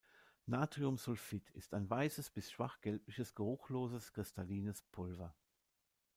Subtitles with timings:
[0.47, 5.35] Natriumsulfit ist ein weißes bis schwach gelbliches, geruchloses, kristallines Pulver.